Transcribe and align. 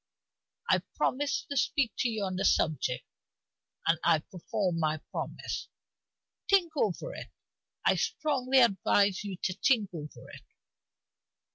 I 0.67 0.79
promised 0.95 1.45
to 1.51 1.57
speak 1.57 1.91
to 1.99 2.09
you 2.09 2.23
on 2.23 2.35
the 2.35 2.43
subject, 2.43 3.05
and 3.85 3.99
I 4.03 4.17
perform 4.17 4.79
my 4.79 4.97
promise. 5.11 5.67
Think 6.49 6.73
over 6.75 7.13
it; 7.13 7.27
I 7.85 7.93
strongly 7.97 8.61
advise 8.61 9.23
you 9.23 9.37
to 9.43 9.53
think 9.53 9.93
over 9.93 10.27
it." 10.31 10.41